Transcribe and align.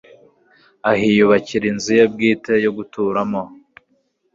ahiyubakira 0.91 1.65
inzu 1.71 1.91
ye 1.99 2.05
bwite 2.13 2.53
yo 2.65 2.71
guturamo 2.77 3.41